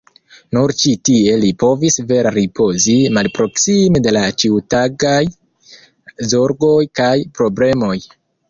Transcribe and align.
Nur 0.57 0.71
ĉi 0.83 0.93
tie 1.09 1.35
li 1.41 1.49
povis 1.63 1.97
vere 2.11 2.31
ripozi, 2.37 2.95
malproksime 3.19 4.03
de 4.07 4.15
la 4.19 4.25
ĉiutagaj 4.45 5.23
zorgoj 6.33 6.77
kaj 7.03 7.15
problemoj. 7.39 7.97